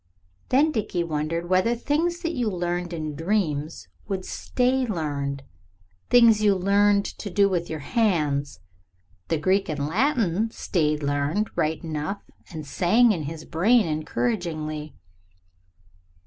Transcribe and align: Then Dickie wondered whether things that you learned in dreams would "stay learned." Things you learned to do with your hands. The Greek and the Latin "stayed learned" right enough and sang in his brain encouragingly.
Then 0.49 0.71
Dickie 0.71 1.03
wondered 1.03 1.47
whether 1.47 1.75
things 1.75 2.21
that 2.23 2.33
you 2.33 2.49
learned 2.49 2.91
in 2.91 3.13
dreams 3.13 3.87
would 4.07 4.25
"stay 4.25 4.87
learned." 4.87 5.43
Things 6.09 6.41
you 6.41 6.55
learned 6.55 7.05
to 7.05 7.29
do 7.29 7.47
with 7.47 7.69
your 7.69 7.81
hands. 7.85 8.61
The 9.27 9.37
Greek 9.37 9.69
and 9.69 9.77
the 9.77 9.83
Latin 9.85 10.49
"stayed 10.49 11.03
learned" 11.03 11.51
right 11.55 11.83
enough 11.83 12.23
and 12.49 12.65
sang 12.65 13.11
in 13.11 13.25
his 13.25 13.45
brain 13.45 13.85
encouragingly. 13.85 14.95